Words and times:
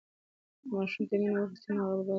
که 0.59 0.65
ماشوم 0.73 1.03
ته 1.09 1.15
مینه 1.19 1.31
ورکړل 1.39 1.57
سي 1.63 1.69
نو 1.75 1.81
هغه 1.83 1.87
باوري 1.89 1.99
لویېږي. 2.05 2.09